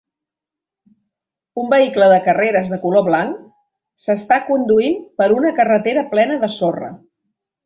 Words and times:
Un 1.63 1.67
vehicle 1.73 2.07
de 2.13 2.17
carreres 2.27 2.71
de 2.75 2.79
color 2.85 3.05
blanc 3.09 3.43
s"està 4.07 4.41
conduint 4.49 4.97
per 5.21 5.29
una 5.37 5.53
carretera 5.61 6.07
plena 6.17 6.41
de 6.47 6.51
sorra. 6.57 6.91